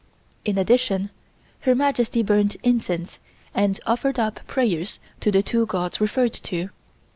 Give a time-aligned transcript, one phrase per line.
[0.45, 1.11] In addition,
[1.59, 3.19] Her Majesty burned incense
[3.53, 6.69] and offered up prayers to the two gods referred to.